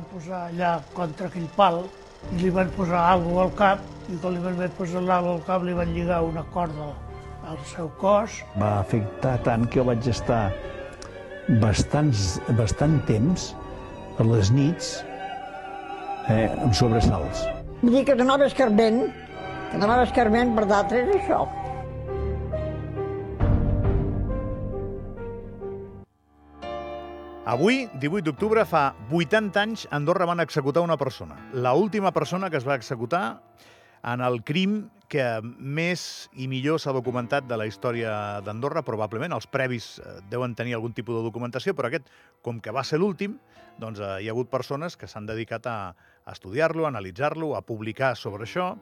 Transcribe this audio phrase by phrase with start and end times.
[0.00, 1.82] van posar allà contra aquell pal
[2.32, 5.64] i li van posar alguna al cap i quan li van posat l'algo al cap
[5.66, 6.90] li van lligar una corda
[7.50, 8.40] al seu cos.
[8.60, 10.50] Va afectar tant que jo vaig estar
[11.60, 13.50] bastants, bastant temps
[14.18, 14.92] a les nits
[16.28, 17.44] eh, amb sobresalts.
[17.82, 19.02] Vull dir que t'anava escarment,
[19.70, 21.44] que t'anava escarment per d'altres, això.
[27.50, 31.34] Avui, 18 d'octubre, fa 80 anys, Andorra van executar una persona.
[31.50, 33.42] La última persona que es va executar
[34.06, 38.12] en el crim que més i millor s'ha documentat de la història
[38.46, 39.34] d'Andorra, probablement.
[39.34, 42.06] Els previs eh, deuen tenir algun tipus de documentació, però aquest,
[42.46, 43.34] com que va ser l'últim,
[43.82, 45.76] doncs eh, hi ha hagut persones que s'han dedicat a,
[46.22, 48.76] a estudiar-lo, a analitzar-lo, a publicar sobre això,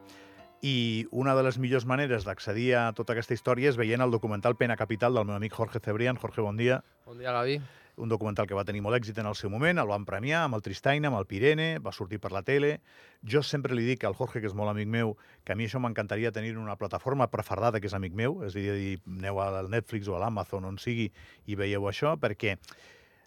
[0.60, 4.60] i una de les millors maneres d'accedir a tota aquesta història és veient el documental
[4.60, 6.20] Pena Capital del meu amic Jorge Cebrián.
[6.20, 6.82] Jorge, bon dia.
[7.08, 7.62] Bon dia, Gavi
[7.98, 10.58] un documental que va tenir molt èxit en el seu moment, el van premiar amb
[10.58, 12.78] el Tristaina, amb el Pirene, va sortir per la tele.
[13.26, 15.82] Jo sempre li dic al Jorge, que és molt amic meu, que a mi això
[15.82, 20.08] m'encantaria tenir una plataforma prefardada que és amic meu, és a dir, aneu al Netflix
[20.08, 21.10] o a l'Amazon, on sigui,
[21.46, 22.56] i veieu això, perquè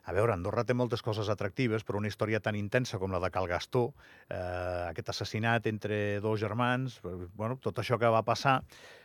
[0.04, 3.30] a veure, Andorra té moltes coses atractives, però una història tan intensa com la de
[3.30, 3.92] Cal Gastó,
[4.30, 6.98] eh, aquest assassinat entre dos germans,
[7.38, 8.62] bueno, tot això que va passar,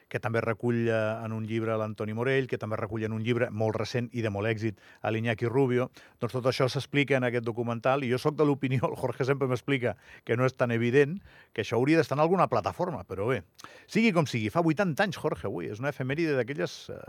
[0.09, 3.49] que també recull eh, en un llibre l'Antoni Morell, que també recull en un llibre
[3.51, 5.89] molt recent i de molt èxit a l'Iñaki Rubio.
[6.23, 9.51] Doncs tot això s'explica en aquest documental i jo sóc de l'opinió, el Jorge sempre
[9.51, 11.19] m'explica que no és tan evident,
[11.53, 13.43] que això hauria d'estar en alguna plataforma, però bé,
[13.91, 17.01] sigui com sigui, fa 80 anys, Jorge, avui, és una efemèride d'aquelles eh,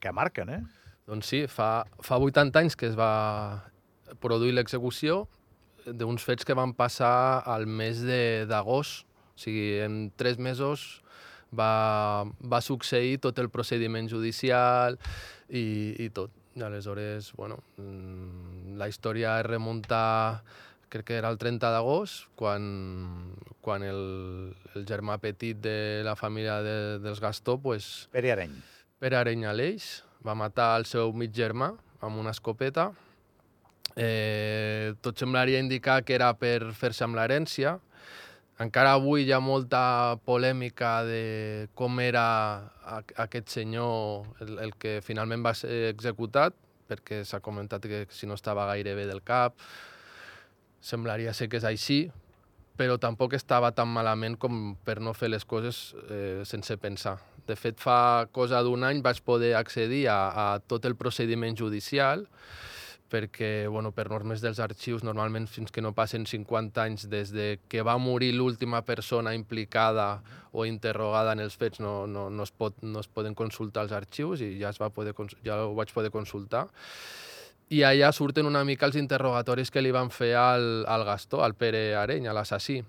[0.00, 0.62] que marquen, eh?
[1.06, 3.64] Doncs sí, fa, fa 80 anys que es va
[4.22, 5.24] produir l'execució
[5.86, 8.02] d'uns fets que van passar al mes
[8.50, 9.04] d'agost,
[9.36, 11.02] o sigui, en tres mesos
[11.54, 14.98] va, va succeir tot el procediment judicial
[15.48, 16.32] i, i tot.
[16.56, 20.42] I aleshores, bueno, mm, la història es remunta,
[20.88, 26.62] crec que era el 30 d'agost, quan, quan el, el germà petit de la família
[26.64, 28.54] de, dels Gastó, pues, Pere Areny.
[28.98, 29.90] Pere Areny Aleix,
[30.24, 32.90] va matar el seu mig germà amb una escopeta.
[33.96, 37.76] Eh, tot semblaria indicar que era per fer-se amb l'herència,
[38.62, 42.26] encara avui hi ha molta polèmica de com era
[43.20, 46.56] aquest senyor el, el que finalment va ser executat,
[46.88, 49.58] perquè s'ha comentat que si no estava gaire bé del cap,
[50.80, 52.06] semblaria ser que és així,
[52.76, 57.16] però tampoc estava tan malament com per no fer les coses eh, sense pensar.
[57.46, 62.26] De fet, fa cosa d'un any vaig poder accedir a, a tot el procediment judicial,
[63.10, 67.46] perquè bueno, per normes dels arxius normalment fins que no passen 50 anys des de
[67.68, 70.22] que va morir l'última persona implicada
[70.52, 73.94] o interrogada en els fets no, no, no, es pot, no es poden consultar els
[73.96, 76.66] arxius i ja, es va poder, ja ho vaig poder consultar.
[77.70, 81.56] I allà surten una mica els interrogatoris que li van fer al, al Gastó, al
[81.58, 82.80] Pere Areny, a l'assassí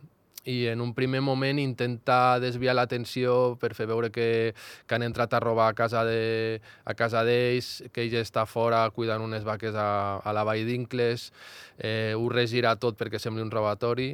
[0.48, 4.56] i en un primer moment intenta desviar l'atenció per fer veure que,
[4.88, 8.86] que han entrat a robar a casa de, a casa d'ells, que ell està fora
[8.96, 9.90] cuidant unes vaques a,
[10.24, 11.32] a la vall d'Incles,
[11.78, 14.14] eh, ho regira tot perquè sembli un robatori,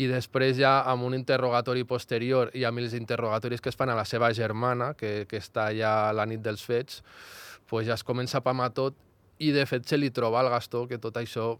[0.00, 3.96] i després ja amb un interrogatori posterior i amb els interrogatoris que es fan a
[3.96, 7.02] la seva germana, que, que està ja la nit dels fets,
[7.68, 8.96] pues ja es comença a pamar tot
[9.38, 11.56] i de fet se li troba al Gastó que tot això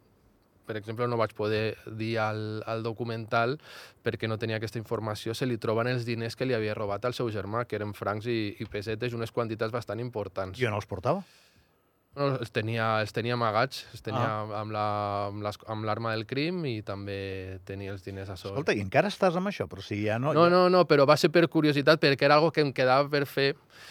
[0.66, 3.56] per exemple, no vaig poder dir al, al documental
[4.04, 7.16] perquè no tenia aquesta informació, se li troben els diners que li havia robat al
[7.16, 10.60] seu germà, que eren francs i, i pesetes, unes quantitats bastant importants.
[10.60, 11.25] I on els portava?
[12.16, 14.60] No, els tenia, els tenia amagats, els tenia ah.
[14.62, 18.54] amb l'arma la, amb del crim i també tenia els diners a sobre.
[18.54, 19.66] Escolta, i encara estàs amb això?
[19.69, 20.32] Però si ja no...
[20.32, 20.54] No, ja...
[20.54, 23.50] no, no, però va ser per curiositat, perquè era algo que em quedava per fer,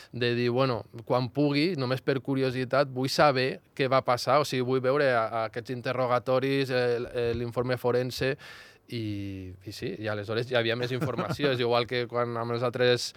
[0.10, 4.66] de dir, bueno, quan pugui, només per curiositat, vull saber què va passar, o sigui,
[4.66, 5.12] vull veure
[5.46, 6.74] aquests interrogatoris,
[7.38, 8.34] l'informe forense,
[8.90, 12.66] i, i sí, i aleshores hi havia més informació, és igual que quan amb els
[12.66, 13.12] altres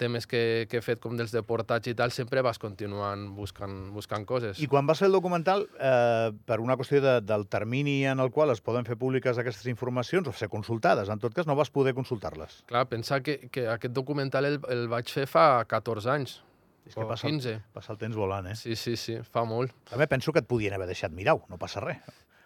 [0.00, 4.24] temes que, que he fet com dels deportats i tal, sempre vas continuant buscant, buscant
[4.28, 4.60] coses.
[4.64, 8.32] I quan va ser el documental, eh, per una qüestió de, del termini en el
[8.32, 11.72] qual es poden fer públiques aquestes informacions o ser consultades, en tot cas no vas
[11.74, 12.62] poder consultar-les.
[12.70, 16.40] Clar, pensar que, que aquest documental el, el vaig fer fa 14 anys.
[16.88, 17.54] És que passa, 15.
[17.76, 18.56] passa el temps volant, eh?
[18.56, 19.76] Sí, sí, sí, fa molt.
[19.92, 22.00] També penso que et podien haver deixat mirar no passa res.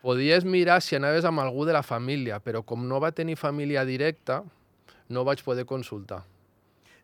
[0.04, 3.86] Podies mirar si anaves amb algú de la família, però com no va tenir família
[3.88, 4.42] directa,
[5.08, 6.24] no vaig poder consultar.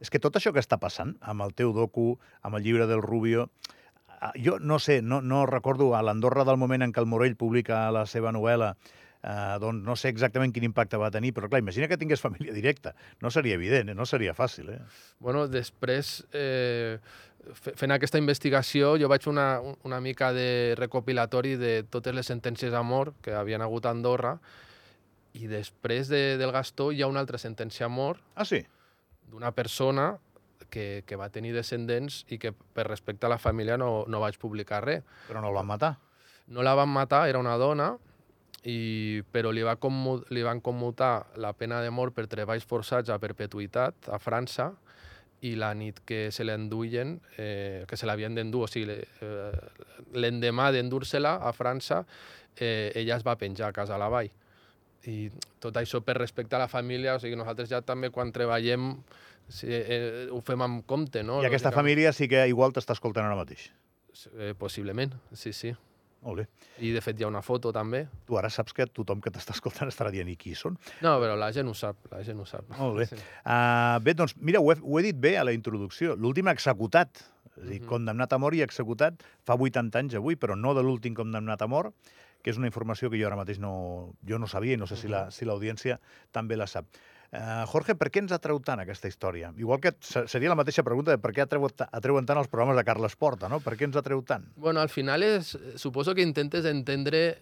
[0.00, 3.02] És que tot això que està passant amb el teu docu, amb el llibre del
[3.04, 3.50] Rubio,
[4.18, 7.36] ah, jo no sé, no, no recordo a l'Andorra del moment en què el Morell
[7.36, 8.74] publica la seva novel·la,
[9.22, 12.54] eh, doncs no sé exactament quin impacte va tenir, però clar, imagina que tingués família
[12.56, 12.94] directa.
[13.20, 13.96] No seria evident, eh?
[13.96, 14.72] no seria fàcil.
[14.72, 14.80] Eh?
[15.20, 16.98] Bueno, després, eh,
[17.52, 22.74] fent aquesta investigació, jo vaig fer una, una mica de recopilatori de totes les sentències
[22.74, 24.36] a mort que havien hagut a Andorra
[25.32, 28.64] I després de, del Gastó hi ha una altra sentència a mort Ah, sí?
[29.30, 30.12] D'una persona
[30.70, 34.38] que, que va tenir descendents i que per respecte a la família no, no vaig
[34.38, 35.02] publicar res.
[35.28, 35.96] Però no el van matar.
[36.50, 37.92] No la van matar, era una dona,
[38.68, 43.08] i, però li, va commu li van commutar la pena de mort per treballs forçats
[43.08, 44.70] a perpetuïtat a França
[45.46, 50.68] i la nit que se l'enduien, eh, que se l'havien d'endur, o sigui, eh, l'endemà
[50.74, 52.02] d'endur-se-la a França,
[52.58, 54.28] eh, ella es va penjar a casa a la vall.
[55.08, 55.30] I
[55.60, 58.96] tot això per respecte a la família, o sigui, nosaltres ja també quan treballem
[59.48, 61.40] sí, eh, ho fem amb compte, no?
[61.42, 63.70] I aquesta família sí que igual t'està escoltant ara mateix.
[64.36, 65.72] Eh, possiblement, sí, sí.
[66.20, 66.44] Molt bé.
[66.84, 68.02] I de fet hi ha una foto també.
[68.28, 70.76] Tu ara saps que tothom que t'està escoltant estarà dient i qui són.
[71.00, 72.66] No, però la gent ho sap, la gent ho sap.
[72.76, 73.06] Molt bé.
[73.08, 73.16] Sí.
[73.40, 76.18] Uh, bé, doncs, mira, ho he, ho he dit bé a la introducció.
[76.20, 77.22] L'últim executat,
[77.56, 77.88] és a dir, Mhm.
[77.88, 81.66] condemnat a mort i executat fa 80 anys avui, però no de l'últim condemnat a
[81.66, 81.94] mort,
[82.42, 84.96] que és una informació que jo ara mateix no, jo no sabia i no sé
[84.96, 85.98] si la- si l'audiència
[86.32, 86.86] també la sap.
[87.30, 89.52] Uh, Jorge, per què ens atreu tant aquesta història?
[89.56, 92.74] Igual que se- seria la mateixa pregunta de per què atreu, atreuen tant els programes
[92.76, 93.60] de Carles Porta, no?
[93.62, 94.48] Per què ens atreu tant?
[94.56, 97.38] Bueno, al final és, suposo que intentes entendre,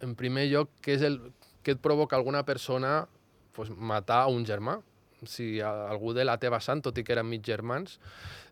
[0.00, 1.18] en primer lloc, què és el
[1.64, 3.08] què et provoca alguna persona
[3.56, 4.78] pues, matar a un germà.
[5.24, 7.98] Si algú de la teva sant, tot i que eren mig germans...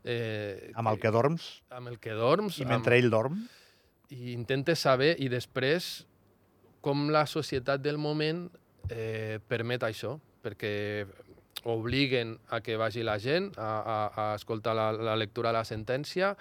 [0.02, 2.56] Eh, Amb el que dorms Amb el que dorms.
[2.58, 3.36] i mentre ell dorm?
[4.12, 6.04] I intentes saber i després
[6.84, 8.44] com la societat del moment
[8.90, 10.72] eh, permet això, perquè
[11.70, 15.66] obliguen a que vagi la gent a, a, a escoltar la, la lectura de la
[15.68, 16.32] sentència,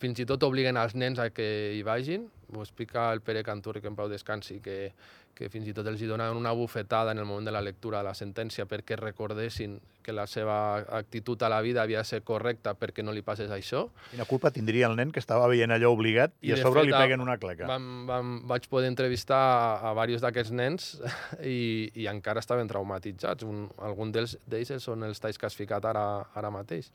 [0.00, 1.46] fins i tot obliguen els nens a que
[1.76, 2.26] hi vagin.
[2.54, 4.92] Ho explica el Pere Canturri, que en pau descansi, que,
[5.34, 7.98] que fins i tot els hi donaven una bufetada en el moment de la lectura
[8.00, 10.56] de la sentència perquè recordessin que la seva
[10.98, 13.86] actitud a la vida havia de ser correcta perquè no li passés això.
[14.10, 16.90] Quina culpa tindria el nen que estava veient allò obligat i, I a sobre fet,
[16.90, 17.66] li peguen una claca?
[17.70, 20.90] Vam, vam, vaig poder entrevistar a, a diversos d'aquests nens
[21.56, 23.48] i, i encara estaven traumatitzats.
[23.48, 26.04] Un, algun d'ells són els talls que has ficat ara,
[26.36, 26.92] ara mateix.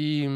[0.00, 0.26] I,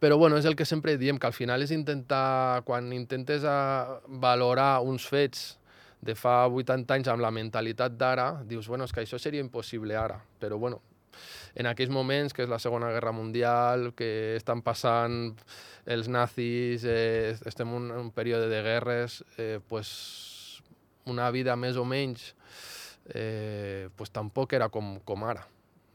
[0.00, 4.00] però bueno, és el que sempre diem, que al final és intentar, quan intentes a
[4.06, 5.56] valorar uns fets
[6.00, 9.96] de fa 80 anys amb la mentalitat d'ara, dius, bueno, és que això seria impossible
[9.96, 10.82] ara, però bueno,
[11.56, 15.34] en aquells moments, que és la Segona Guerra Mundial, que estan passant
[15.86, 20.62] els nazis, eh, estem en un, un període de guerres, eh, pues
[21.06, 22.34] una vida més o menys
[23.14, 25.46] eh, pues tampoc era com, com ara,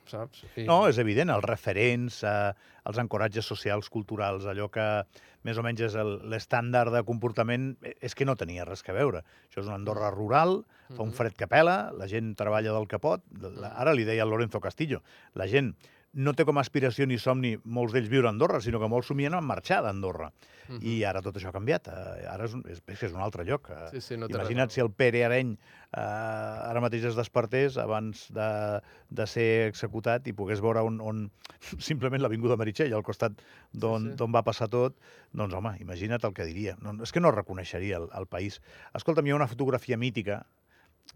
[0.07, 0.45] saps?
[0.55, 2.53] I, No, és evident, els referents, eh,
[2.87, 4.87] els ancoratges socials, culturals, allò que
[5.43, 8.93] més o menys és el- l'estàndard de comportament, eh, és que no tenia res que
[8.93, 9.23] veure.
[9.49, 10.65] Això és una Andorra rural,
[10.95, 11.15] fa un Mhm.
[11.17, 13.23] fred que pela, la gent treballa del que pot.
[13.39, 15.01] La- Ara li deia el Lorenzo Castillo,
[15.33, 15.75] la gent
[16.13, 19.07] no té com a aspiració ni somni molts d'ells viure a Andorra, sinó que molts
[19.07, 20.31] somien en marxar d'Andorra.
[20.67, 20.79] Mhm.
[20.87, 21.87] I ara tot això ha canviat.
[21.87, 23.69] Eh, Ara és un, és, és és un altre lloc.
[23.69, 28.27] Eh, Sí, sí, no Imagina't si el Pere Areny eh, ara mateix es despertés abans
[28.31, 28.79] de,
[29.09, 31.31] de ser executat i pogués veure on, on
[31.79, 33.41] simplement l'Avinguda Meritxell, al costat
[33.73, 34.31] d'on Sí, sí.
[34.35, 34.95] va passar tot,
[35.33, 36.77] doncs home, imagina't el que diria.
[36.81, 38.61] No, és que no reconeixeria el, el país.
[38.93, 40.45] Escolta'm, hi ha una fotografia mítica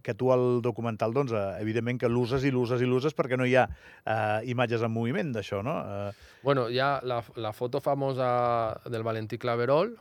[0.03, 3.45] que tu al documental, doncs, eh, evidentment que l'uses i l'uses i l'uses perquè no
[3.45, 5.80] hi ha eh, imatges en moviment d'això, no?
[5.81, 6.11] Eh,
[6.45, 9.95] Bueno, hi ha la, la foto famosa del Valentí Claverol,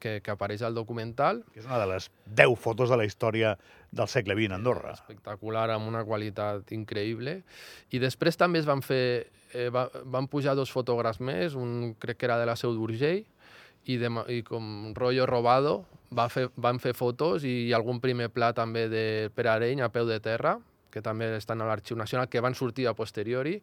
[0.00, 3.56] que, que apareix al documental, que és una de les 10 fotos de la història
[3.90, 4.94] del segle XX a Andorra.
[4.96, 7.42] espectacular, amb una qualitat increïble.
[7.90, 12.16] I després també es van fer, eh, va, van pujar dos fotògrafs més, un crec
[12.22, 13.26] que era de la Seu d'Urgell,
[13.86, 15.84] i, de, i com rotllo robado
[16.16, 20.06] va fer, van fer fotos i algun primer pla també de Per Areny a peu
[20.08, 20.58] de terra,
[20.90, 23.60] que també estan a l'Arxiu Nacional, que van sortir a posteriori.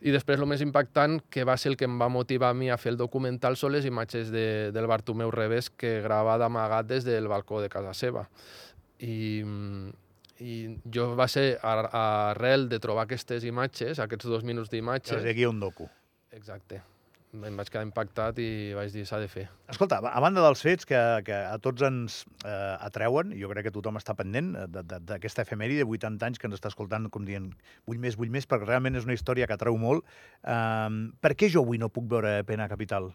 [0.00, 2.70] I després el més impactant, que va ser el que em va motivar a mi
[2.72, 7.04] a fer el documental, són les imatges de, del Bartomeu Revés que grava d'amagat des
[7.04, 8.24] del balcó de casa seva.
[9.04, 9.42] I,
[10.40, 10.54] i
[10.88, 15.20] jo va ser ar- arrel de trobar aquestes imatges, aquests dos minuts Que d'imatges...
[15.28, 15.90] aquí hi ha un docu.
[16.32, 16.80] Exacte.
[17.30, 19.44] Em vaig quedar impactat i vaig dir, s'ha de fer.
[19.70, 23.72] Escolta, a banda dels fets que, que a tots ens eh, atreuen, jo crec que
[23.76, 27.22] tothom està pendent de- de- d'aquesta efemèride de 80 anys que ens està escoltant com
[27.28, 27.52] dient
[27.86, 30.02] vull més, vull més, perquè realment és una història que atreu molt.
[30.42, 30.88] Eh,
[31.22, 33.12] per què jo avui no puc veure Pena Capital?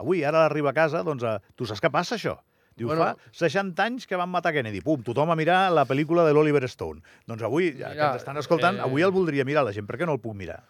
[0.00, 2.36] Avui, ara arriba a casa, doncs, eh, tu saps què passa, això?
[2.76, 4.80] Diu, Bueno- fa 60 anys que van matar Kennedy.
[4.84, 7.00] Pum, tothom a mirar la pel·lícula de l'Oliver Stone.
[7.26, 9.86] Doncs avui, ja que ens estan escoltant, eh, avui el voldria mirar la gent.
[9.88, 10.62] Per què no el puc mirar?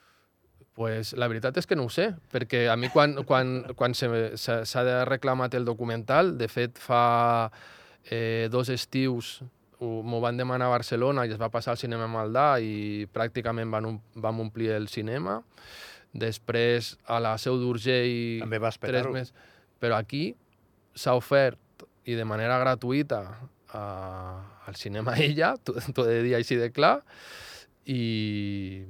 [0.81, 4.85] Pues, la veritat és que no ho sé, perquè a mi quan, quan, quan s'ha
[5.05, 7.51] reclamat el documental, de fet fa
[8.09, 9.43] eh, dos estius
[9.81, 13.69] ho- m'ho van demanar a Barcelona i es va passar al cinema Maldà i pràcticament
[13.73, 15.43] van, vam omplir el cinema.
[16.17, 19.35] Després a la Seu d'Urgell També vas tres més.
[19.81, 20.31] Però aquí
[20.97, 23.21] s'ha ofert i de manera gratuïta
[23.77, 23.85] a,
[24.67, 25.77] al cinema ella, t'ho
[26.09, 26.97] he de dir així de clar,
[27.87, 28.83] i,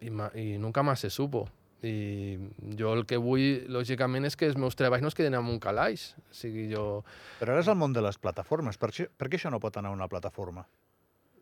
[0.00, 1.48] i, ma- i nunca más se supo.
[1.82, 2.38] I
[2.78, 5.60] jo el que vull, lògicament, és que els meus treballs no es queden en un
[5.62, 6.10] calaix.
[6.18, 7.04] O sigui, jo...
[7.38, 8.78] Però ara és el món de les plataformes.
[8.78, 10.66] Per, per què això no pot anar a una plataforma?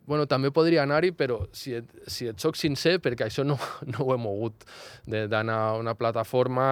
[0.06, 3.56] Bueno, també podria anar-hi, però si et, si et soc sincer, perquè això no,
[3.92, 4.68] no ho he mogut,
[5.06, 6.68] d'anar a una plataforma...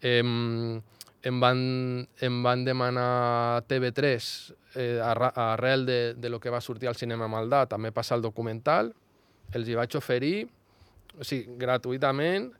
[0.00, 0.80] Em,
[1.22, 1.60] em, van,
[2.18, 4.26] em van demanar TV3
[4.74, 8.90] eh, arrel de, de lo que va sortir al cinema Maldà, també passar el documental,
[9.54, 10.48] els hi vaig oferir,
[11.18, 12.50] o sigui, gratuïtament,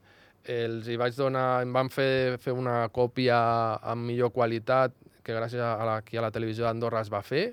[0.52, 3.38] els hi vaig donar, em van fer, fer una còpia
[3.92, 7.52] amb millor qualitat que gràcies a la, aquí a la televisió d'Andorra es va fer,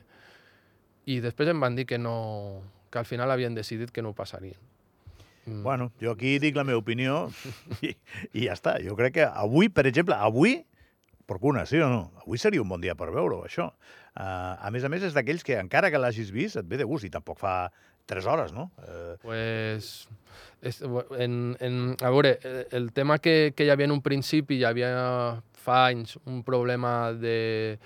[1.09, 2.17] i després em van dir que no
[2.89, 4.57] que al final havien decidit que no ho passarien.
[5.45, 5.63] Mm.
[5.63, 7.27] Bueno, jo aquí dic la meva opinió
[7.85, 7.93] i,
[8.33, 8.77] i ja està.
[8.83, 10.59] Jo crec que avui, per exemple, avui,
[11.29, 12.01] per una, sí o no?
[12.23, 13.69] Avui seria un bon dia per veure-ho, això.
[14.17, 16.87] Uh, a més a més, és d'aquells que encara que l'hagis vist, et ve de
[16.89, 17.55] gust i tampoc fa
[18.09, 18.71] 3 hores, no?
[18.81, 20.07] Uh, Pues,
[20.61, 20.81] és,
[21.17, 24.65] en, en, a veure, eh, el tema que, que hi havia en un principi, hi
[24.67, 24.91] havia
[25.59, 27.77] fa anys un problema de,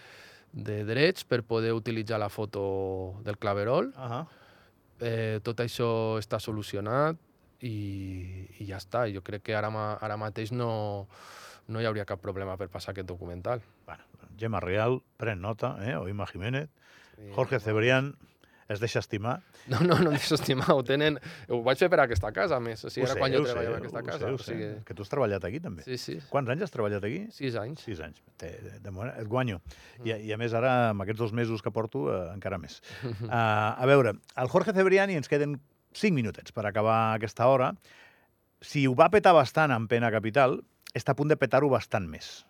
[0.54, 3.94] de drets per poder utilitzar la foto del claverol.
[3.98, 4.26] uh -huh.
[5.04, 7.18] Eh, tot això està solucionat
[7.60, 9.14] i, i ja està.
[9.14, 9.68] Jo crec que ara,
[10.00, 11.08] ara mateix no,
[11.68, 13.62] no hi hauria cap problema per passar aquest documental.
[13.86, 14.04] bueno,
[14.38, 15.98] Gemma Real, pren nota, eh?
[15.98, 16.70] Oima Jiménez,
[17.18, 18.16] I, Jorge Cebrián,
[18.72, 19.40] es deixa estimar.
[19.68, 21.20] No, no, no em deixo estimar, ho tenen...
[21.50, 22.84] Ho vaig fer per aquesta casa, a més.
[22.84, 24.26] O sigui, Ho era sé, quan jo ho sé, treballava en aquesta casa.
[24.26, 24.84] sé, o sigui, sé.
[24.88, 25.86] Que tu has treballat aquí, també.
[25.88, 27.24] Sí, sí, Quants anys has treballat aquí?
[27.36, 27.84] sis anys.
[27.86, 28.22] Sis anys.
[28.40, 29.60] Té, de, de et guanyo.
[30.04, 32.80] I, I a més ara, amb aquests dos mesos que porto, eh, encara més.
[33.04, 33.28] Uh,
[33.84, 35.60] a veure, el Jorge Cebriani ens queden
[35.94, 37.74] cinc minutets per acabar aquesta hora.
[38.64, 40.62] Si ho va petar bastant en Pena Capital,
[40.96, 42.44] està a punt de petar-ho bastant més.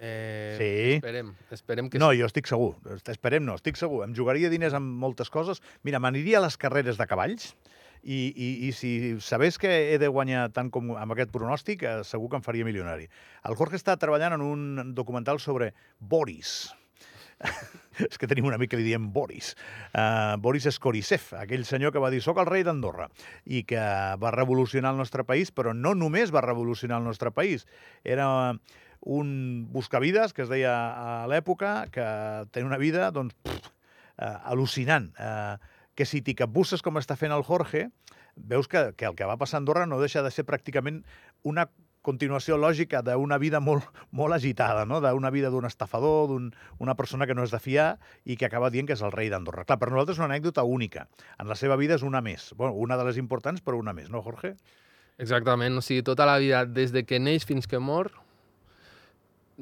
[0.00, 0.94] Eh, Sí.
[0.96, 2.18] Esperem, esperem que No, sí.
[2.22, 2.72] jo estic segur.
[3.06, 4.02] Esperem no, estic segur.
[4.06, 5.60] Em jugaria diners amb moltes coses.
[5.84, 7.54] Mira, m'aniria a les carreres de cavalls
[8.02, 12.00] i, i, i si sabés que he de guanyar tant com amb aquest pronòstic, eh,
[12.08, 13.10] segur que em faria milionari.
[13.44, 16.72] El Jorge està treballant en un documental sobre Boris.
[18.10, 19.54] És que tenim un amic que li diem Boris.
[19.92, 23.08] Uh, Boris Skorisev, aquell senyor que va dir soc el rei d'Andorra
[23.44, 23.80] i que
[24.20, 27.66] va revolucionar el nostre país, però no només va revolucionar el nostre país.
[28.04, 28.26] Era
[29.00, 32.04] un buscavides que es deia a l'època, que
[32.52, 33.70] tenia una vida doncs, pff,
[34.20, 35.10] uh, al·lucinant.
[35.16, 35.56] Uh,
[35.96, 37.88] que si t'hi capbusses com està fent el Jorge,
[38.36, 41.02] veus que, que el que va passar a Andorra no deixa de ser pràcticament
[41.44, 41.66] una
[42.00, 43.84] continuació lògica d'una vida molt,
[44.16, 45.02] molt agitada, no?
[45.04, 47.90] d'una vida d'un estafador, d'una un, persona que no és de fiar
[48.24, 49.66] i que acaba dient que és el rei d'Andorra.
[49.68, 51.06] Clar, per nosaltres és una anècdota única.
[51.36, 52.54] En la seva vida és una més.
[52.56, 54.54] Bueno, una de les importants, però una més, no, Jorge?
[55.20, 58.08] Exactament, o sigui, tota la vida, des de que neix fins que mor,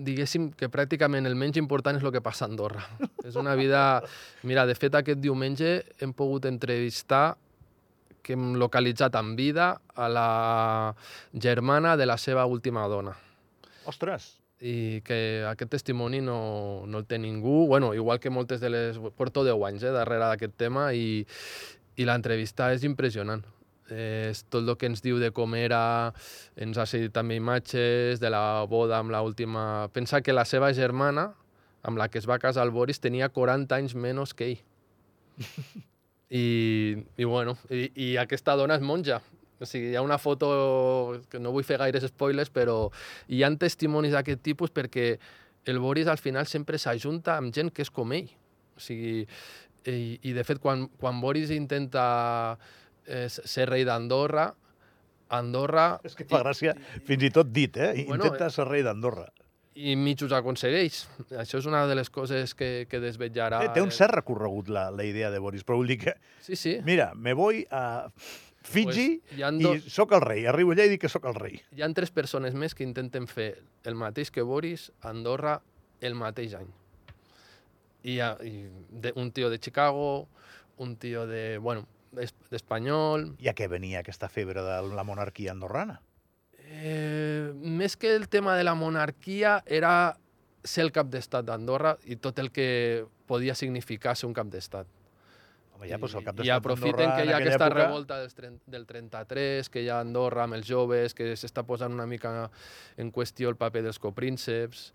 [0.05, 2.85] diguéssim que pràcticament el menys important és el que passa a Andorra.
[3.27, 4.03] és una vida...
[4.49, 7.37] Mira, de fet, aquest diumenge hem pogut entrevistar
[8.23, 10.29] que hem localitzat en vida a la
[11.33, 13.17] germana de la seva última dona.
[13.89, 14.35] Ostres!
[14.59, 18.99] i que aquest testimoni no, no el té ningú, bueno, igual que moltes de les...
[19.17, 21.23] Porto 10 anys eh, darrere d'aquest tema i,
[21.95, 23.45] i l'entrevista és impressionant.
[23.95, 26.13] És tot el que ens diu de com era,
[26.57, 29.89] ens ha cedit també imatges de la boda amb l'última...
[29.95, 31.31] Pensa que la seva germana,
[31.83, 34.61] amb la que es va casar el Boris, tenia 40 anys menys que ell.
[36.29, 36.45] I,
[37.17, 39.23] i bueno, i, i aquesta dona és monja.
[39.59, 40.49] O sigui, hi ha una foto,
[41.31, 42.91] que no vull fer gaires spoilers, però
[43.33, 45.15] hi han testimonis d'aquest tipus perquè
[45.69, 48.29] el Boris al final sempre s'ajunta amb gent que és com ell.
[48.77, 49.25] O sigui,
[49.89, 52.59] i, i de fet, quan, quan Boris intenta
[53.09, 54.51] eh, ser rei d'Andorra,
[55.35, 55.99] Andorra...
[56.09, 56.73] És que fa gràcia,
[57.09, 58.05] fins i tot dit, eh?
[58.07, 59.27] Bueno, Intenta ser rei d'Andorra.
[59.79, 61.03] I mig us aconsegueix.
[61.39, 63.61] Això és una de les coses que, que desvetllarà...
[63.67, 66.57] Eh, té un cert recorregut la, la idea de Boris, però vull dir que, Sí,
[66.57, 66.79] sí.
[66.85, 68.09] mira, me voy a
[68.69, 70.47] Fiji Pues i dos- sóc el rei.
[70.51, 71.61] Arribo allà i dic que sóc el rei.
[71.77, 73.53] Hi han tres persones més que intenten fer
[73.87, 75.61] el mateix que Boris a Andorra
[76.01, 76.67] el mateix any.
[78.03, 78.53] I, i
[78.91, 80.27] de, un tio de Chicago,
[80.79, 83.33] un tio de, bueno, d'espanyol...
[83.43, 86.01] I a què venia aquesta febre de la monarquia andorrana?
[86.69, 90.19] Eh, més que el tema de la monarquia era
[90.65, 94.89] ser el cap d'estat d'Andorra i tot el que podia significar ser un cap d'estat.
[95.77, 97.87] Home, ja, doncs el cap I aprofiten que hi ha aquesta època...
[97.87, 101.95] revolta dels, tren- del 33, que hi ha Andorra amb els joves, que s'està posant
[101.95, 102.51] una mica
[102.99, 104.91] en qüestió el paper dels coprínceps,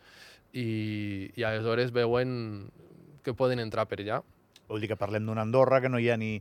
[0.53, 2.69] i, i aleshores veuen
[3.23, 4.19] que poden entrar per allà.
[4.67, 6.35] Vol dir que parlem d'una Andorra que no hi ha ni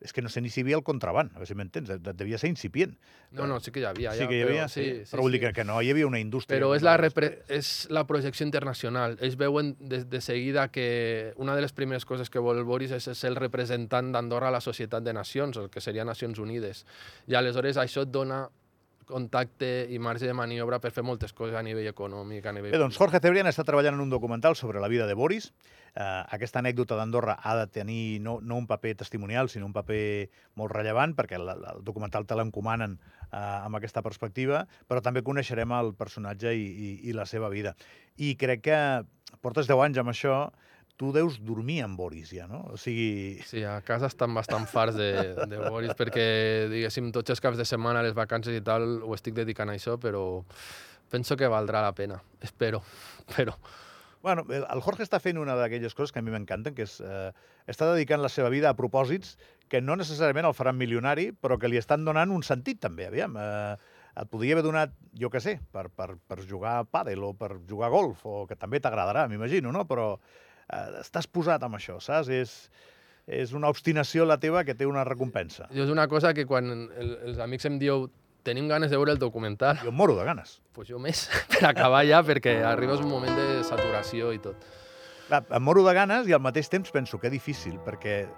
[0.00, 1.98] és que no sé ni si hi havia el contraband, a veure si m'entens, de-
[1.98, 2.98] de- devia ser incipient.
[3.32, 4.12] No, no, sí que hi havia.
[4.12, 6.06] sí ja, que hi havia, però, sí, però vull dir que, que no hi havia
[6.06, 6.58] una indústria.
[6.60, 9.16] Però és la, repre és la projecció internacional.
[9.20, 13.08] Ells veuen de, de seguida que una de les primeres coses que vol Boris és
[13.08, 16.84] ser el representant d'Andorra a la Societat de Nacions, el que seria Nacions Unides.
[17.26, 18.48] I aleshores això et dona
[19.06, 22.74] contacte i marge de maniobra per fer moltes coses a nivell econòmic, a nivell...
[22.74, 25.52] Bé, doncs Jorge Cebrián està treballant en un documental sobre la vida de Boris.
[25.94, 26.02] Eh,
[26.36, 30.74] aquesta anècdota d'Andorra ha de tenir no, no un paper testimonial, sinó un paper molt
[30.74, 35.94] rellevant, perquè el, el documental te l'encomanen eh, amb aquesta perspectiva, però també coneixerem el
[35.96, 37.76] personatge i, i, i la seva vida.
[38.18, 38.80] I crec que
[39.40, 40.40] portes 10 anys amb això,
[40.96, 42.62] tu deus dormir amb Boris ja, no?
[42.72, 43.38] O sigui...
[43.46, 45.10] Sí, a casa estan bastant farts de,
[45.48, 46.26] de Boris perquè,
[46.72, 49.98] diguéssim, tots els caps de setmana, les vacances i tal, ho estic dedicant a això,
[50.00, 50.22] però
[51.12, 52.22] penso que valdrà la pena.
[52.40, 52.82] Espero,
[53.36, 53.56] però...
[54.26, 56.96] Bueno, el Jorge està fent una d'aquelles coses que a mi m'encanten, que és...
[57.04, 57.28] Eh,
[57.70, 59.36] està dedicant la seva vida a propòsits
[59.70, 63.36] que no necessàriament el faran milionari, però que li estan donant un sentit, també, aviam.
[63.38, 63.76] Eh,
[64.16, 67.58] et podria haver donat, jo que sé, per, per, per jugar a pàdel o per
[67.68, 69.84] jugar a golf, o que també t'agradarà, m'imagino, no?
[69.86, 70.14] Però
[70.72, 72.28] eh, estàs posat amb això, saps?
[72.28, 72.54] És,
[73.26, 75.66] és una obstinació la teva que té una recompensa.
[75.74, 78.08] Jo és una cosa que quan el, els amics em dieu
[78.46, 80.60] tenim ganes de veure el documental, Jo em moro de ganes.
[80.72, 84.54] pues jo més, per acabar ja, perquè arribes un moment de saturació i tot.
[85.26, 88.28] Clar, em moro de ganes i al mateix temps penso que difícil, perquè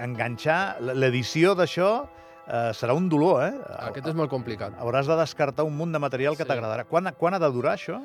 [0.00, 1.90] enganxar l'edició d'això
[2.48, 3.52] eh, serà un dolor, eh?
[3.90, 4.72] Aquest és molt complicat.
[4.80, 6.48] Hauràs de descartar un munt de material que Sí.
[6.48, 6.84] t'agradarà.
[6.88, 8.00] Quan, quan ha de durar això?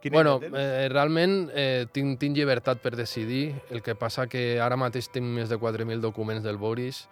[0.00, 4.76] Quin Bueno, eh, realment eh, tinc, tinc llibertat per decidir, el que passa que ara
[4.80, 7.02] mateix tinc més de 4.000 documents del Boris,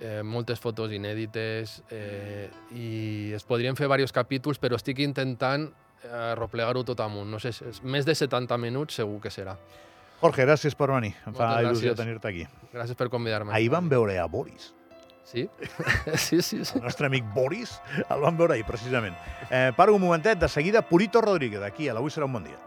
[0.00, 5.66] eh, moltes fotos inèdites, eh, i es podrien fer diversos capítols, però estic intentant
[6.04, 7.28] eh, replegar-ho tot amunt.
[7.28, 9.56] No sé, és- més de 70 minuts segur que serà.
[10.20, 11.14] Jorge, gràcies per venir.
[11.26, 12.46] Em fa Moltes il·lusió tenir-te aquí.
[12.72, 13.52] Gràcies per convidar-me.
[13.56, 14.72] Ahir vam veure a Boris.
[15.30, 15.48] Sí?
[16.16, 16.72] sí, sí, sí.
[16.74, 19.14] El nostre amic Boris el vam veure ahir, precisament.
[19.48, 22.58] Eh, paro un momentet, de seguida, Purito Rodríguez, aquí, a l'Avui serà un bon dia.